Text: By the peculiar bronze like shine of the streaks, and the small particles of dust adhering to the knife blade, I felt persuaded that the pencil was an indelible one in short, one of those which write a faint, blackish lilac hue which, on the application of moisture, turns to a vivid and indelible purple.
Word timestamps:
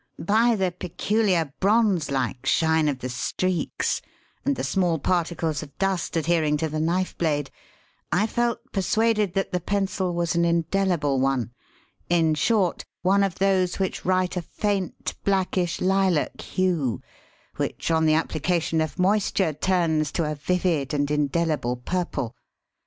By 0.17 0.55
the 0.55 0.71
peculiar 0.71 1.53
bronze 1.59 2.09
like 2.09 2.47
shine 2.47 2.87
of 2.89 2.97
the 3.01 3.07
streaks, 3.09 4.01
and 4.43 4.55
the 4.55 4.63
small 4.63 4.97
particles 4.97 5.61
of 5.61 5.77
dust 5.77 6.17
adhering 6.17 6.57
to 6.57 6.67
the 6.69 6.79
knife 6.79 7.15
blade, 7.19 7.51
I 8.11 8.25
felt 8.25 8.61
persuaded 8.71 9.35
that 9.35 9.51
the 9.51 9.59
pencil 9.59 10.15
was 10.15 10.33
an 10.33 10.43
indelible 10.43 11.19
one 11.19 11.51
in 12.09 12.33
short, 12.33 12.83
one 13.03 13.21
of 13.23 13.35
those 13.35 13.77
which 13.77 14.03
write 14.03 14.35
a 14.35 14.41
faint, 14.41 15.13
blackish 15.23 15.79
lilac 15.81 16.41
hue 16.41 17.03
which, 17.57 17.91
on 17.91 18.07
the 18.07 18.15
application 18.15 18.81
of 18.81 18.97
moisture, 18.97 19.53
turns 19.53 20.11
to 20.13 20.23
a 20.25 20.33
vivid 20.33 20.95
and 20.95 21.11
indelible 21.11 21.75
purple. 21.75 22.35